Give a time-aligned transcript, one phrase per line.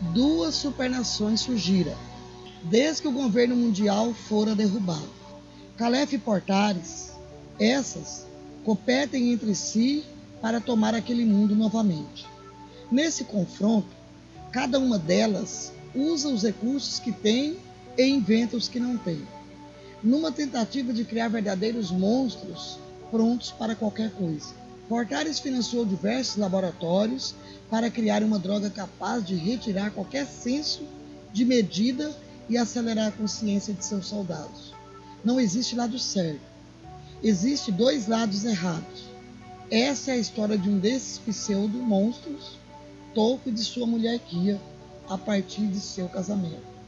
[0.00, 1.96] duas supernações surgiram,
[2.62, 5.08] desde que o governo mundial fora derrubado.
[5.76, 7.12] Calef e Portares,
[7.58, 8.26] essas
[8.64, 10.04] competem entre si
[10.40, 12.26] para tomar aquele mundo novamente.
[12.90, 13.88] Nesse confronto,
[14.52, 17.56] cada uma delas usa os recursos que tem
[17.96, 19.20] e inventa os que não tem,
[20.02, 22.78] numa tentativa de criar verdadeiros monstros
[23.10, 24.54] prontos para qualquer coisa.
[24.88, 27.34] Portares financiou diversos laboratórios
[27.68, 30.82] para criar uma droga capaz de retirar qualquer senso
[31.32, 32.16] de medida
[32.48, 34.72] e acelerar a consciência de seus soldados.
[35.22, 36.40] Não existe lado certo.
[37.22, 39.04] Existem dois lados errados.
[39.70, 42.56] Essa é a história de um desses pseudo-monstros,
[43.14, 44.58] Tolkien de sua mulher Kia,
[45.06, 46.78] a partir de seu casamento.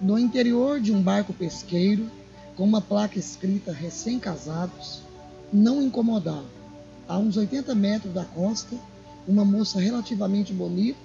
[0.00, 2.08] No interior de um barco pesqueiro,
[2.56, 5.00] com uma placa escrita recém-casados,
[5.52, 6.61] não incomodava.
[7.08, 8.76] A uns 80 metros da costa,
[9.26, 10.98] uma moça relativamente bonita,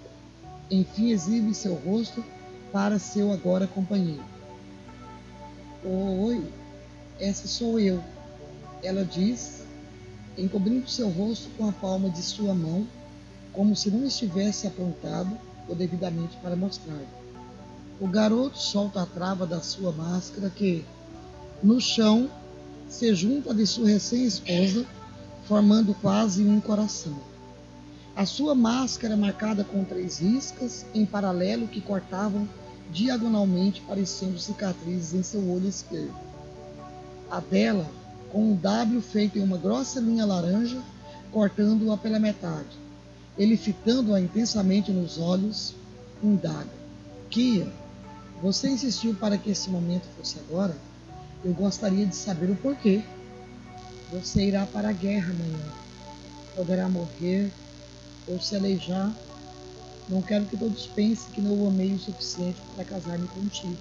[0.70, 2.24] enfim exibe seu rosto
[2.72, 4.24] para seu agora companheiro.
[5.84, 6.44] Oi,
[7.20, 8.04] essa sou eu,
[8.84, 9.64] ela diz,
[10.38, 12.86] encobrindo seu rosto com a palma de sua mão,
[13.54, 17.02] como se não estivesse aprontado ou devidamente para mostrar.
[18.00, 20.86] O garoto solta a trava da sua máscara que,
[21.64, 22.30] no chão,
[22.88, 24.86] se junta de sua recém-esposa,
[25.48, 27.18] formando quase um coração.
[28.16, 32.48] A sua máscara é marcada com três riscas em paralelo que cortavam
[32.92, 36.16] diagonalmente, parecendo cicatrizes em seu olho esquerdo.
[37.30, 37.86] A dela,
[38.32, 40.82] com um W feito em uma grossa linha laranja,
[41.32, 42.78] cortando-a pela metade.
[43.38, 45.76] Ele, fitando-a intensamente nos olhos,
[46.24, 46.70] indaga:
[47.30, 47.68] Kia,
[48.42, 50.76] você insistiu para que esse momento fosse agora?
[51.44, 53.04] Eu gostaria de saber o porquê.
[54.12, 55.74] Você irá para a guerra amanhã.
[56.56, 57.52] Poderá morrer
[58.28, 59.14] ou se aleijar.
[60.08, 63.78] Não quero que todos pensem que não o amei o suficiente para casar-me contigo.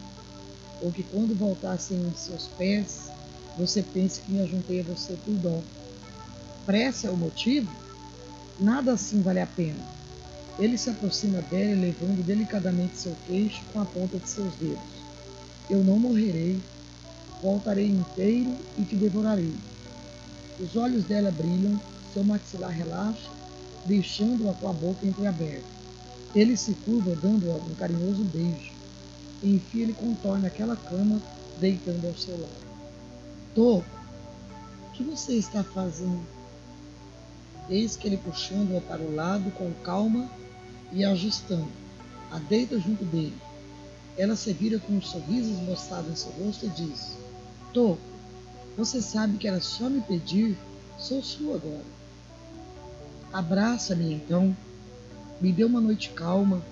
[0.83, 3.09] Ou que quando voltassem um de seus pés,
[3.57, 5.61] você pense que me ajuntei a você por dó.
[6.67, 7.71] Pressa é o motivo?
[8.59, 9.97] Nada assim vale a pena.
[10.59, 14.83] Ele se aproxima dela, levando delicadamente seu queixo com a ponta de seus dedos.
[15.71, 16.61] Eu não morrerei,
[17.41, 19.55] voltarei inteiro e te devorarei.
[20.59, 21.81] Os olhos dela brilham,
[22.13, 23.31] seu maxilar relaxa,
[23.85, 25.65] deixando-a com a boca entreaberta.
[26.35, 28.73] Ele se curva, dando-a um carinhoso beijo.
[29.43, 31.21] Enfim ele contorna aquela cama,
[31.61, 32.67] deitando ao seu lado.
[33.55, 33.85] Tô, o
[34.95, 36.21] que você está fazendo?
[37.69, 40.31] Eis que ele puxando-a para o lado com calma
[40.93, 41.69] e ajustando.
[42.31, 43.37] A deita junto dele.
[44.17, 47.17] Ela se vira com um sorriso esboçado em seu rosto e diz:
[47.73, 47.99] Tô,
[48.77, 50.57] você sabe que era só me pedir,
[50.99, 51.85] sou sua agora.
[53.33, 54.55] Abraça-me então,
[55.41, 56.63] me dê uma noite calma,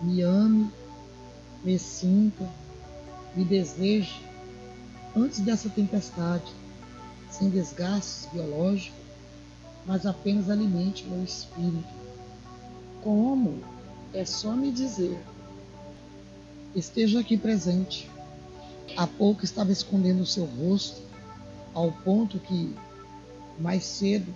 [0.00, 0.70] me ame,
[1.64, 2.48] me sinta,
[3.34, 4.20] me deseje
[5.16, 6.52] antes dessa tempestade,
[7.30, 8.98] sem desgastes biológicos,
[9.86, 11.88] mas apenas alimente meu espírito.
[13.02, 13.62] Como?
[14.12, 15.18] É só me dizer.
[16.74, 18.08] Esteja aqui presente
[18.96, 21.00] Há pouco estava escondendo o seu rosto,
[21.72, 22.74] ao ponto que,
[23.58, 24.34] mais cedo,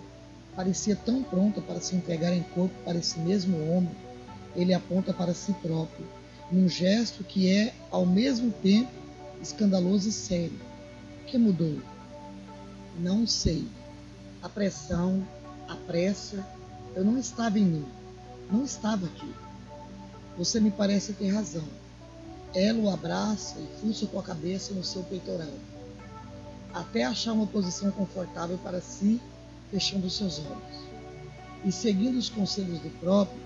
[0.55, 3.91] parecia tão pronta para se entregar em corpo para esse mesmo homem.
[4.55, 6.07] Ele aponta para si próprio,
[6.51, 8.91] num gesto que é, ao mesmo tempo,
[9.41, 10.59] escandaloso e sério.
[11.21, 11.79] O que mudou?
[12.97, 13.67] Não sei.
[14.41, 15.27] A pressão,
[15.67, 16.45] a pressa,
[16.95, 17.85] eu não estava em mim.
[18.49, 19.33] Não estava aqui.
[20.37, 21.63] Você me parece ter razão.
[22.55, 25.51] Ela o abraça e fuça com a cabeça no seu peitoral,
[26.73, 29.19] até achar uma posição confortável para si,
[29.69, 30.85] fechando seus olhos.
[31.65, 33.41] E seguindo os conselhos do próprio,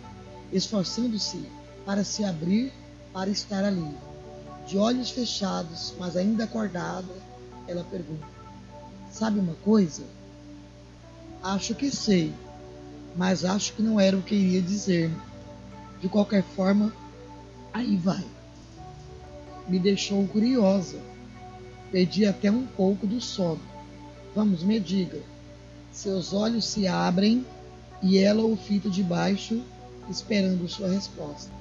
[0.53, 1.43] esforçando-se
[1.87, 2.71] para se abrir
[3.11, 3.97] para estar ali.
[4.67, 7.11] De olhos fechados, mas ainda acordada,
[7.67, 8.27] ela pergunta:
[9.11, 10.03] Sabe uma coisa?
[11.41, 12.31] Acho que sei,
[13.15, 15.09] mas acho que não era o que iria dizer.
[15.99, 16.93] De qualquer forma,
[17.73, 18.23] aí vai
[19.69, 20.97] me deixou curiosa.
[21.91, 23.61] Perdi até um pouco do sono.
[24.35, 25.19] Vamos, me diga.
[25.91, 27.45] Seus olhos se abrem
[28.01, 29.61] e ela o fita de baixo,
[30.09, 31.51] esperando sua resposta.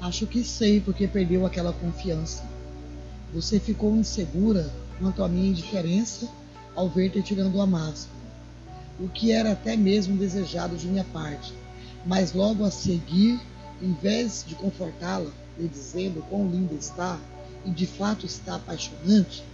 [0.00, 2.44] Acho que sei porque perdeu aquela confiança.
[3.34, 6.28] Você ficou insegura quanto à minha indiferença
[6.74, 8.16] ao ver-te tirando a máscara,
[9.00, 11.52] o que era até mesmo desejado de minha parte,
[12.06, 13.40] mas logo a seguir,
[13.80, 17.18] em vez de confortá-la, lhe dizendo quão linda está
[17.64, 19.44] e de fato está apaixonante,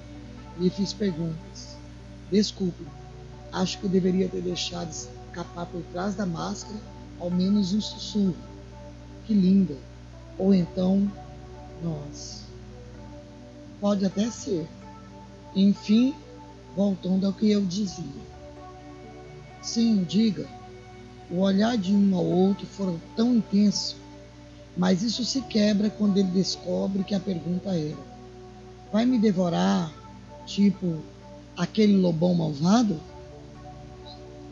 [0.58, 1.76] lhe fiz perguntas.
[2.30, 2.86] Desculpe,
[3.52, 6.78] acho que deveria ter deixado escapar por trás da máscara
[7.18, 8.36] ao menos um sussurro.
[9.26, 9.76] que linda.
[10.38, 11.10] Ou então,
[11.82, 12.42] nós.
[13.80, 14.68] Pode até ser.
[15.54, 16.14] Enfim,
[16.76, 18.04] voltando ao que eu dizia.
[19.62, 20.46] Sim, diga,
[21.30, 23.96] o olhar de um ao outro foram tão intenso,
[24.76, 27.96] mas isso se quebra quando ele descobre que a pergunta era:
[28.92, 29.92] vai me devorar,
[30.46, 30.98] tipo
[31.56, 33.00] aquele lobão malvado?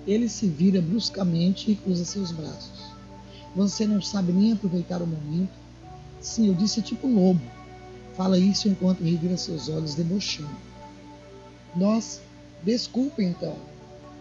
[0.07, 2.93] Ele se vira bruscamente e cruza seus braços.
[3.55, 5.53] Você não sabe nem aproveitar o momento.
[6.21, 7.41] Sim, eu disse tipo lobo.
[8.17, 10.57] Fala isso enquanto revira seus olhos debochando.
[11.75, 12.21] Nossa,
[12.63, 13.57] desculpe então.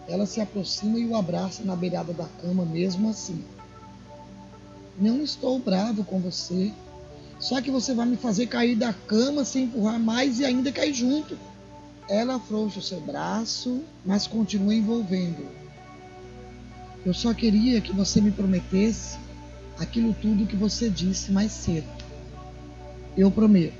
[0.08, 3.42] Ela se aproxima e o abraça na beirada da cama, mesmo assim.
[4.98, 6.72] Não estou bravo com você.
[7.38, 10.94] Só que você vai me fazer cair da cama sem empurrar mais e ainda cair
[10.94, 11.36] junto.
[12.08, 15.46] Ela afrouxa o seu braço, mas continua envolvendo.
[17.04, 19.18] Eu só queria que você me prometesse
[19.78, 21.88] aquilo tudo que você disse mais cedo.
[23.16, 23.74] Eu prometo.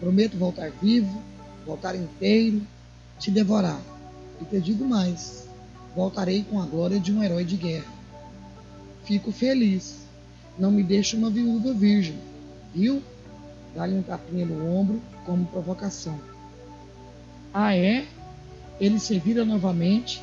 [0.00, 1.22] Prometo voltar vivo,
[1.66, 2.62] voltar inteiro,
[3.18, 3.80] te devorar.
[4.40, 5.46] E te digo mais:
[5.94, 7.92] voltarei com a glória de um herói de guerra.
[9.04, 10.02] Fico feliz.
[10.58, 12.16] Não me deixe uma viúva virgem,
[12.74, 13.02] viu?
[13.74, 16.18] Dá-lhe um tapinha no ombro como provocação.
[17.54, 18.06] Ah, é?
[18.80, 20.22] Ele se vira novamente,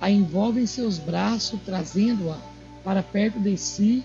[0.00, 2.38] a envolve em seus braços, trazendo-a
[2.84, 4.02] para perto de si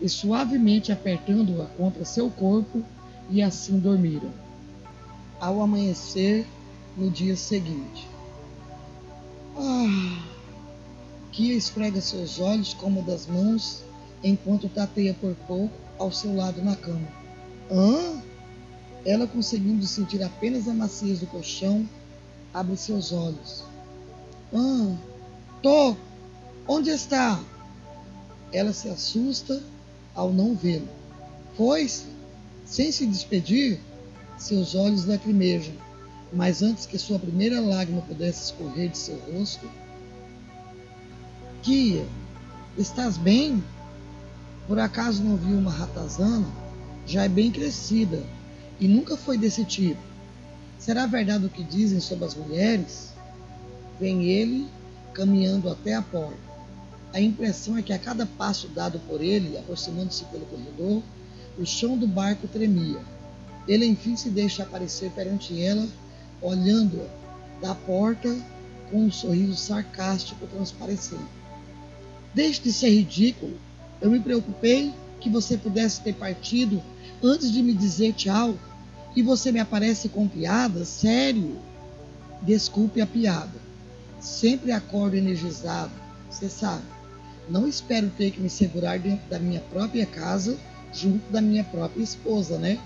[0.00, 2.84] e suavemente apertando-a contra seu corpo,
[3.30, 4.30] e assim dormiram.
[5.40, 6.46] Ao amanhecer,
[6.96, 8.06] no dia seguinte.
[9.56, 10.22] Ah!
[11.32, 13.82] Kia esfrega seus olhos com uma das mãos
[14.22, 17.08] enquanto tateia por pouco ao seu lado na cama.
[17.70, 18.22] Hã?
[19.04, 21.88] Ela, conseguindo sentir apenas a maciez do colchão,
[22.52, 23.64] abre seus olhos.
[24.52, 24.96] Hã?
[25.62, 25.96] Tô!
[26.66, 27.40] Onde está?
[28.52, 29.62] Ela se assusta
[30.14, 30.88] ao não vê-lo.
[31.56, 32.04] Foi-se?
[32.64, 33.80] Sem se despedir,
[34.36, 35.74] seus olhos lacrimejam,
[36.32, 39.70] mas antes que sua primeira lágrima pudesse escorrer de seu rosto,
[41.62, 42.06] Kia,
[42.78, 43.62] estás bem?
[44.66, 46.46] Por acaso não viu uma ratazana?
[47.06, 48.22] Já é bem crescida
[48.80, 50.00] e nunca foi desse tipo.
[50.78, 53.12] Será verdade o que dizem sobre as mulheres?
[53.98, 54.66] Vem ele
[55.14, 56.46] caminhando até a porta.
[57.12, 61.02] A impressão é que a cada passo dado por ele, aproximando-se pelo corredor,
[61.58, 63.00] o chão do barco tremia.
[63.66, 65.86] Ele enfim se deixa aparecer perante ela,
[66.42, 67.06] olhando-a
[67.66, 68.36] da porta
[68.90, 71.26] com um sorriso sarcástico transparecendo.
[72.34, 73.58] Deixe de ser ridículo.
[74.00, 76.82] Eu me preocupei que você pudesse ter partido
[77.22, 78.54] antes de me dizer tchau.
[79.14, 80.88] E você me aparece com piadas?
[80.88, 81.56] Sério?
[82.42, 83.58] Desculpe a piada.
[84.20, 85.92] Sempre acordo energizado,
[86.28, 86.84] você sabe.
[87.48, 90.58] Não espero ter que me segurar dentro da minha própria casa,
[90.92, 92.78] junto da minha própria esposa, né?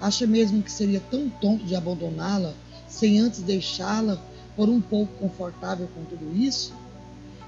[0.00, 2.54] Acha mesmo que seria tão tonto de abandoná-la
[2.88, 4.18] sem antes deixá-la
[4.56, 6.72] por um pouco confortável com tudo isso?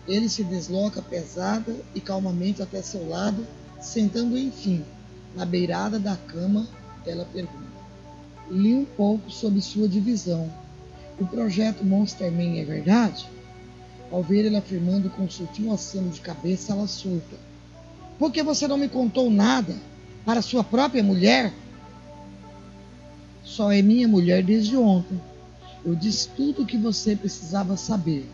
[0.06, 3.46] Ele se desloca pesada e calmamente até seu lado,
[3.81, 4.84] sentando enfim
[5.34, 6.66] na beirada da cama.
[7.06, 7.72] Ela pergunta:
[8.50, 10.52] Li um pouco sobre sua divisão.
[11.20, 13.28] O projeto Monsterman é verdade?
[14.10, 17.37] Ao ver ele afirmando com sutil aceno de cabeça, ela surta.
[18.19, 19.75] Por que você não me contou nada
[20.25, 21.52] para sua própria mulher?
[23.44, 25.21] Só é minha mulher desde ontem.
[25.85, 28.28] Eu disse tudo o que você precisava saber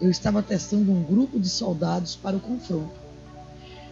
[0.00, 2.92] eu estava testando um grupo de soldados para o confronto.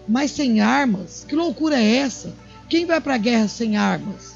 [0.09, 1.25] Mas sem armas?
[1.29, 2.33] Que loucura é essa?
[2.69, 4.35] Quem vai para a guerra sem armas?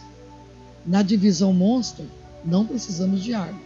[0.85, 2.07] Na divisão Monster,
[2.45, 3.61] não precisamos de arma.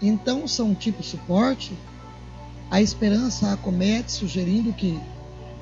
[0.00, 1.76] Então são um tipo suporte?
[2.70, 4.98] A esperança acomete sugerindo que,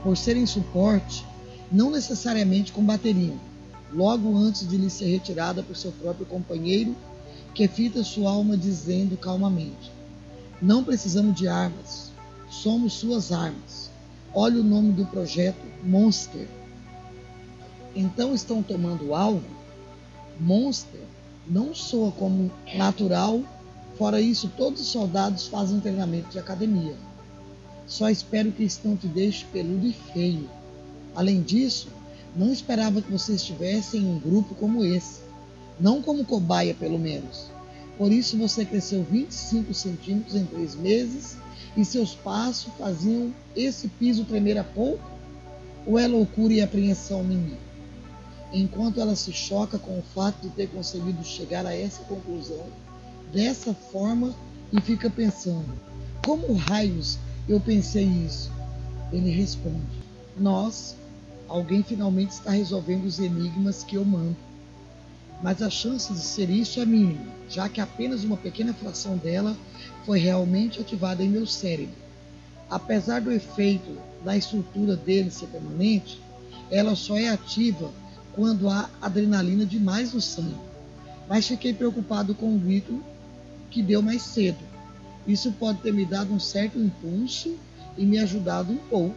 [0.02, 1.24] por serem suporte,
[1.70, 3.38] não necessariamente combateriam,
[3.92, 6.94] logo antes de lhe ser retirada por seu próprio companheiro,
[7.54, 9.92] que fita sua alma dizendo calmamente:
[10.60, 12.10] não precisamos de armas,
[12.48, 13.90] somos suas armas.
[14.32, 16.48] Olha o nome do projeto Monster.
[17.94, 19.44] Então estão tomando algo?
[20.40, 21.00] Monster
[21.46, 23.40] não soa como natural.
[23.96, 26.96] Fora isso, todos os soldados fazem treinamento de academia.
[27.86, 30.48] Só espero que estão te deixe peludo e feio.
[31.14, 31.88] Além disso,
[32.34, 35.20] não esperava que você estivesse em um grupo como esse.
[35.78, 37.53] Não como cobaia, pelo menos.
[37.96, 41.36] Por isso você cresceu 25 centímetros em três meses
[41.76, 45.08] e seus passos faziam esse piso tremer a pouco?
[45.86, 47.58] Ou é loucura e apreensão minha?
[48.52, 52.64] Enquanto ela se choca com o fato de ter conseguido chegar a essa conclusão
[53.32, 54.34] dessa forma
[54.72, 55.66] e fica pensando:
[56.24, 58.50] como raios eu pensei isso?
[59.12, 59.84] Ele responde:
[60.36, 60.96] Nós,
[61.48, 64.36] Alguém finalmente está resolvendo os enigmas que eu mando.
[65.44, 69.54] Mas a chance de ser isso é mínima, já que apenas uma pequena fração dela
[70.06, 71.94] foi realmente ativada em meu cérebro.
[72.70, 76.18] Apesar do efeito da estrutura dele ser permanente,
[76.70, 77.92] ela só é ativa
[78.34, 80.56] quando há adrenalina demais no sangue.
[81.28, 83.04] Mas fiquei preocupado com o grito
[83.70, 84.64] que deu mais cedo.
[85.26, 87.54] Isso pode ter me dado um certo impulso
[87.98, 89.14] e me ajudado um pouco.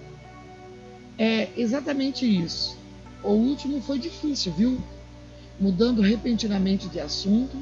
[1.18, 2.76] É exatamente isso.
[3.24, 4.78] O último foi difícil, viu?
[5.60, 7.58] Mudando repentinamente de assunto,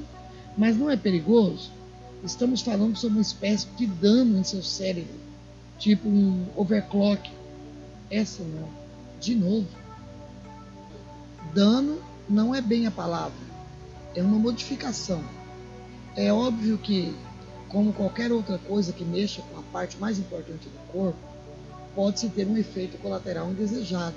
[0.58, 1.72] mas não é perigoso?
[2.24, 5.14] Estamos falando sobre uma espécie de dano em seu cérebro,
[5.78, 7.32] tipo um overclock.
[8.10, 8.68] Essa não.
[9.20, 9.68] De novo.
[11.54, 13.38] Dano não é bem a palavra,
[14.16, 15.24] é uma modificação.
[16.16, 17.16] É óbvio que,
[17.70, 21.20] como qualquer outra coisa que mexa com a parte mais importante do corpo,
[21.96, 24.16] pode-se ter um efeito colateral indesejado,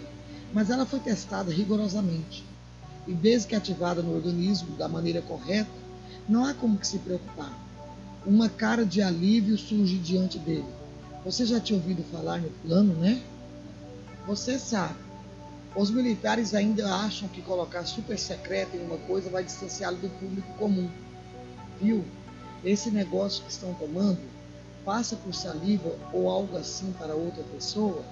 [0.53, 2.45] mas ela foi testada rigorosamente.
[3.09, 5.71] E desde que ativada no organismo da maneira correta,
[6.29, 7.53] não há como que se preocupar.
[8.27, 10.67] Uma cara de alívio surge diante dele.
[11.25, 13.21] Você já tinha ouvido falar no plano, né?
[14.27, 14.99] Você sabe.
[15.75, 20.53] Os militares ainda acham que colocar super secreto em uma coisa vai distanciá-lo do público
[20.59, 20.91] comum.
[21.81, 22.05] Viu?
[22.63, 24.21] Esse negócio que estão tomando
[24.85, 28.03] passa por saliva ou algo assim para outra pessoa,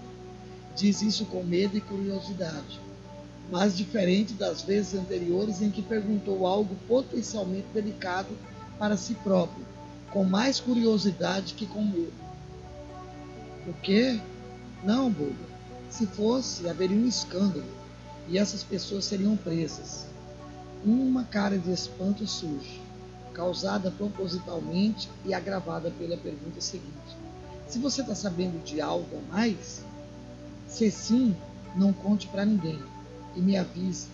[0.74, 2.80] diz isso com medo e curiosidade,
[3.50, 8.36] mas diferente das vezes anteriores em que perguntou algo potencialmente delicado
[8.78, 9.64] para si próprio,
[10.10, 12.12] com mais curiosidade que com medo.
[13.66, 14.20] O quê?
[14.82, 15.56] Não, boba.
[15.88, 17.64] Se fosse, haveria um escândalo
[18.28, 20.06] e essas pessoas seriam presas.
[20.84, 22.80] Uma cara de espanto surge
[23.32, 27.16] causada propositalmente e agravada pela pergunta seguinte:
[27.68, 29.84] Se você está sabendo de algo a mais?
[30.66, 31.36] Se sim,
[31.76, 32.78] não conte para ninguém
[33.36, 34.08] e me avise,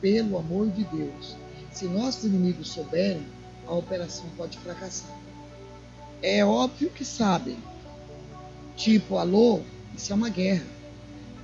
[0.00, 1.36] pelo amor de Deus.
[1.72, 3.26] Se nossos inimigos souberem,
[3.66, 5.14] a operação pode fracassar.
[6.22, 7.56] É óbvio que sabem.
[8.76, 9.60] Tipo, alô,
[9.94, 10.64] isso é uma guerra.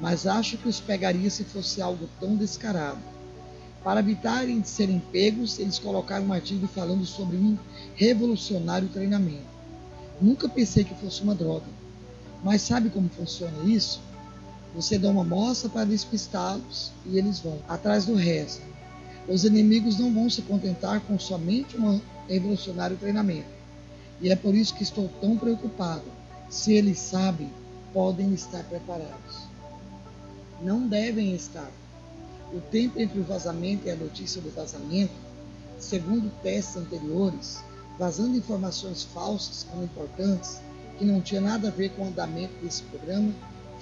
[0.01, 2.99] Mas acho que os pegaria se fosse algo tão descarado.
[3.83, 7.59] Para evitarem de serem pegos, eles colocaram um artigo falando sobre um
[7.95, 9.55] revolucionário treinamento.
[10.21, 11.67] Nunca pensei que fosse uma droga.
[12.43, 14.01] Mas sabe como funciona isso?
[14.75, 18.63] Você dá uma amostra para despistá-los e eles vão atrás do resto.
[19.29, 23.49] Os inimigos não vão se contentar com somente um revolucionário treinamento.
[24.21, 26.05] E é por isso que estou tão preocupado.
[26.51, 27.51] Se eles sabem,
[27.93, 29.49] podem estar preparados.
[30.61, 31.71] Não devem estar.
[32.53, 35.13] O tempo entre o vazamento e a notícia do vazamento,
[35.79, 37.63] segundo testes anteriores,
[37.99, 40.61] vazando informações falsas como importantes,
[40.99, 43.33] que não tinha nada a ver com o andamento desse programa,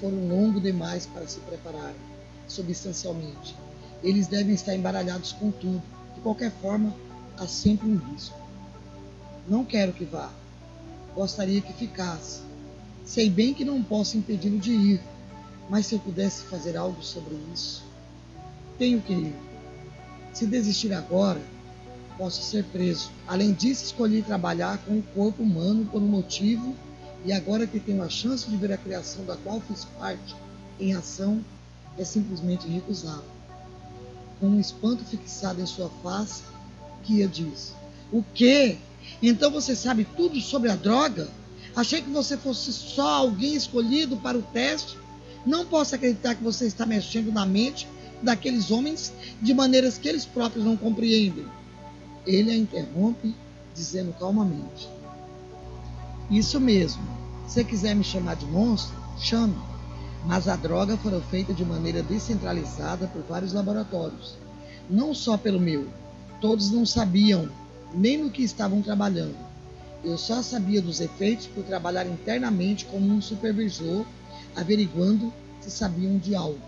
[0.03, 1.95] foram longos demais para se prepararem,
[2.49, 3.55] substancialmente.
[4.03, 5.81] Eles devem estar embaralhados com tudo.
[6.17, 6.93] De qualquer forma,
[7.39, 8.37] há sempre um risco.
[9.49, 10.29] Não quero que vá.
[11.15, 12.41] Gostaria que ficasse.
[13.05, 15.01] Sei bem que não posso impedi-lo de ir,
[15.71, 17.85] mas se eu pudesse fazer algo sobre isso.
[18.79, 19.37] Tenho que ir.
[20.33, 21.41] Se desistir agora,
[22.19, 23.09] posso ser preso.
[23.29, 26.75] Além disso, escolhi trabalhar com o corpo humano por um motivo
[27.25, 30.35] e agora que tenho a chance de ver a criação da qual fiz parte
[30.81, 31.45] em ação,
[31.97, 33.25] é simplesmente recusá-lo.
[34.41, 36.43] Com um espanto fixado em sua face,
[37.05, 37.75] Kia diz:
[38.11, 38.79] O quê?
[39.23, 41.29] Então você sabe tudo sobre a droga?
[41.77, 44.99] Achei que você fosse só alguém escolhido para o teste.
[45.47, 47.89] Não posso acreditar que você está mexendo na mente
[48.23, 51.47] daqueles homens de maneiras que eles próprios não compreendem.
[52.27, 53.35] Ele a interrompe,
[53.75, 54.89] dizendo calmamente:
[56.31, 57.03] Isso mesmo.
[57.47, 59.57] Se quiser me chamar de monstro, chame.
[60.25, 64.37] Mas a droga foi feita de maneira descentralizada por vários laboratórios.
[64.89, 65.89] Não só pelo meu.
[66.41, 67.49] Todos não sabiam
[67.95, 69.37] nem no que estavam trabalhando.
[70.05, 74.05] Eu só sabia dos efeitos por trabalhar internamente como um supervisor,
[74.57, 76.59] averiguando se sabiam de algo.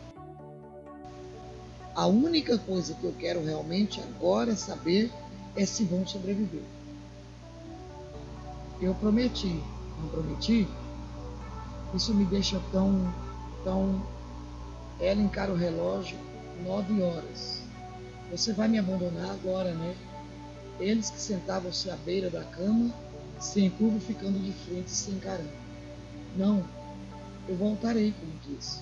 [1.95, 5.11] A única coisa que eu quero realmente agora saber
[5.57, 6.63] é se vão sobreviver.
[8.85, 9.63] Eu prometi,
[9.99, 10.69] não prometi?
[11.95, 13.13] Isso me deixa tão,
[13.65, 14.03] tão.
[15.01, 16.19] Ela encara o relógio,
[16.63, 17.63] nove horas.
[18.31, 19.97] Você vai me abandonar agora, né?
[20.79, 22.93] Eles que sentavam-se à beira da cama,
[23.41, 25.49] sem curva, ficando de frente se encarando.
[26.37, 26.63] Não,
[27.49, 28.81] eu voltarei, como disse.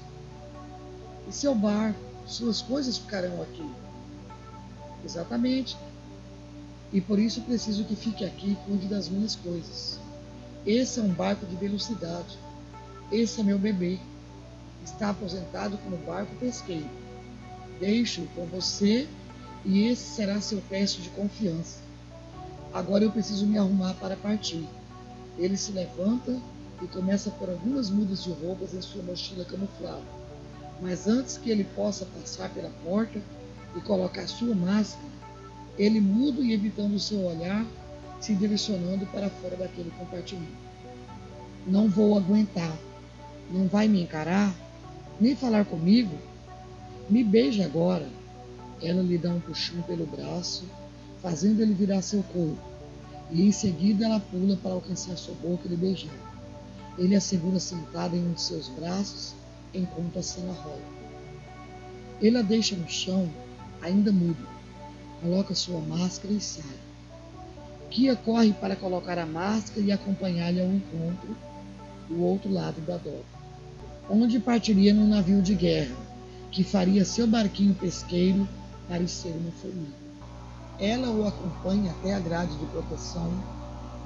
[1.28, 2.12] E seu barco?
[2.26, 3.68] suas coisas ficarão aqui.
[5.04, 5.76] Exatamente.
[6.92, 9.98] E por isso preciso que fique aqui e cuide das minhas coisas.
[10.66, 12.38] Esse é um barco de velocidade.
[13.10, 13.98] Esse é meu bebê.
[14.84, 16.88] está aposentado como barco pesqueiro.
[17.80, 19.08] Deixo-o com você
[19.64, 21.78] e esse será seu teste de confiança.
[22.72, 24.66] Agora eu preciso me arrumar para partir.
[25.38, 26.38] Ele se levanta
[26.82, 30.02] e começa por algumas mudas de roupas em sua mochila camuflada.
[30.80, 33.20] Mas antes que ele possa passar pela porta
[33.76, 35.04] e colocar sua máscara,
[35.78, 37.66] ele mudo e evitando o seu olhar,
[38.20, 40.52] se direcionando para fora daquele compartimento.
[41.66, 42.76] Não vou aguentar.
[43.50, 44.54] Não vai me encarar?
[45.20, 46.16] Nem falar comigo?
[47.08, 48.08] Me beije agora.
[48.80, 50.64] Ela lhe dá um puxão pelo braço,
[51.22, 52.58] fazendo ele virar seu corpo,
[53.30, 56.10] e em seguida ela pula para alcançar sua boca e lhe beijar.
[56.98, 59.34] Ele a segura sentada em um de seus braços
[59.72, 60.82] enquanto a cena rola.
[62.20, 63.30] Ele a deixa no chão,
[63.80, 64.46] ainda mudo,
[65.22, 66.64] coloca sua máscara e sai.
[67.90, 71.36] Kia corre para colocar a máscara e acompanhar-lhe ao encontro
[72.08, 73.24] do outro lado da doca,
[74.10, 75.94] onde partiria num navio de guerra,
[76.50, 78.48] que faria seu barquinho pesqueiro
[78.88, 80.02] parecer uma formiga.
[80.80, 83.32] Ela o acompanha até a grade de proteção,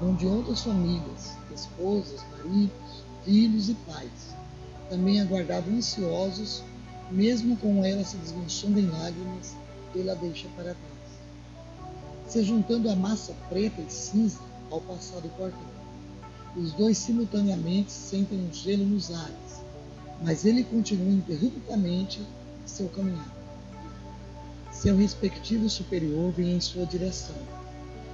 [0.01, 4.35] onde outras famílias, esposas, maridos, filhos e pais,
[4.89, 6.63] também aguardavam ansiosos,
[7.09, 9.55] mesmo com ela se desmanchando em lágrimas,
[9.95, 10.96] ele a deixa para trás
[12.27, 15.77] se juntando a massa preta e cinza ao passar do portão.
[16.57, 19.61] Os dois simultaneamente sentem um gelo nos ares,
[20.21, 22.21] mas ele continua interruptamente
[22.65, 23.33] seu caminhar.
[24.71, 27.35] Seu respectivo superior vem em sua direção.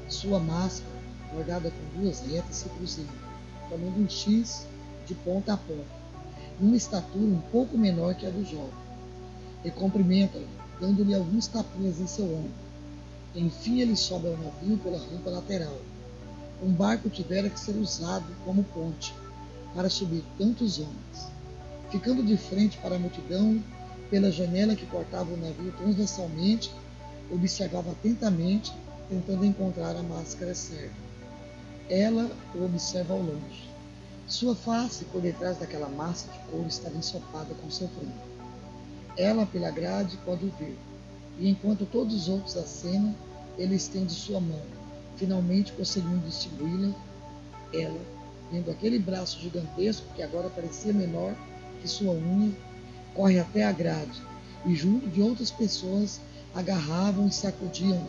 [0.08, 0.94] Sua máscara,
[1.34, 3.08] bordada com duas retas, se cruzeia,
[3.68, 4.68] formando um X
[5.08, 6.04] de ponta a ponta,
[6.60, 8.84] numa estatura um pouco menor que a do jovem.
[9.66, 10.46] E cumprimenta-o,
[10.80, 12.63] dando-lhe alguns tapinhas em seu ombro
[13.36, 15.78] enfim, ele sobe ao navio pela rampa lateral.
[16.62, 19.14] Um barco tivera que ser usado como ponte
[19.74, 21.32] para subir tantos homens.
[21.90, 23.62] Ficando de frente para a multidão,
[24.10, 26.72] pela janela que cortava o navio transversalmente,
[27.32, 28.72] observava atentamente,
[29.10, 30.94] tentando encontrar a máscara certa.
[31.90, 33.70] Ela o observa ao longe.
[34.28, 38.12] Sua face, por detrás daquela massa de couro, estava ensopada com seu frio.
[39.18, 40.78] Ela, pela grade, pode ver
[41.40, 43.16] e enquanto todos os outros acenam,
[43.58, 44.62] ele estende sua mão,
[45.16, 46.94] finalmente conseguindo distingui-la,
[47.74, 48.00] ela,
[48.52, 51.36] vendo aquele braço gigantesco que agora parecia menor
[51.82, 52.52] que sua unha,
[53.14, 54.22] corre até a grade
[54.66, 56.20] e, junto de outras pessoas,
[56.56, 58.06] agarravam e sacudiam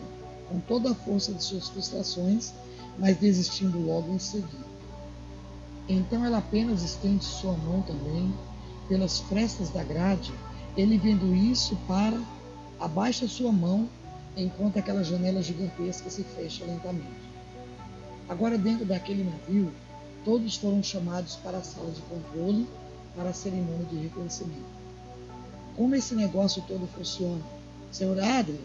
[0.49, 2.53] com toda a força de suas frustrações,
[2.99, 4.65] mas desistindo logo em seguida.
[5.89, 8.33] Então ela apenas estende sua mão também
[8.89, 10.33] pelas frestas da grade,
[10.77, 12.21] ele vendo isso para
[12.79, 13.89] abaixa sua mão
[14.37, 17.35] enquanto aquela janela gigantesca se fecha lentamente.
[18.29, 19.73] Agora, dentro daquele navio,
[20.25, 22.67] todos foram chamados para a sala de controle
[23.15, 24.75] para a cerimônia de reconhecimento.
[25.77, 27.43] Como esse negócio todo funciona?
[27.91, 28.59] Senhor Adrian,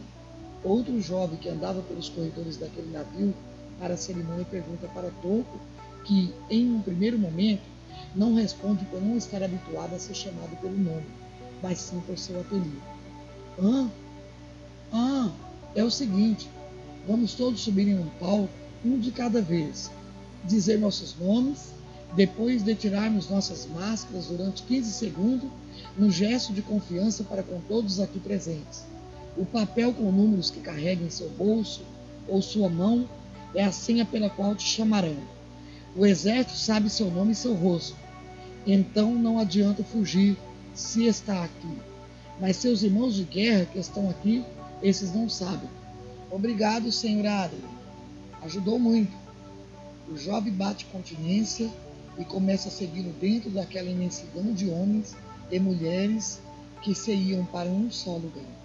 [0.63, 3.33] outro jovem que andava pelos corredores daquele navio
[3.79, 5.59] para a cerimônia pergunta para Toco,
[6.05, 7.61] que, em um primeiro momento,
[8.15, 11.05] não responde por não estar habituado a ser chamado pelo nome,
[11.61, 12.81] mas sim por seu apelido.
[13.61, 13.89] Hã?
[14.91, 15.29] Ah,
[15.75, 16.49] é o seguinte:
[17.07, 18.49] vamos todos subir em um palco,
[18.83, 19.91] um de cada vez,
[20.45, 21.73] dizer nossos nomes,
[22.15, 25.49] depois de tirarmos nossas máscaras durante 15 segundos,
[25.97, 28.83] no gesto de confiança para com todos aqui presentes.
[29.37, 31.81] O papel com números que carrega em seu bolso
[32.27, 33.07] ou sua mão
[33.53, 35.15] é a senha pela qual te chamarão.
[35.95, 37.95] O exército sabe seu nome e seu rosto.
[38.65, 40.37] Então não adianta fugir
[40.73, 41.77] se está aqui.
[42.39, 44.43] Mas seus irmãos de guerra que estão aqui
[44.81, 45.69] esses não sabem.
[46.31, 47.61] Obrigado, senhor Adler.
[48.41, 49.15] Ajudou muito.
[50.07, 51.69] O jovem bate continência
[52.17, 55.15] e começa a segui-lo dentro daquela imensidão de homens
[55.51, 56.41] e mulheres
[56.81, 58.58] que se iam para um só lugar.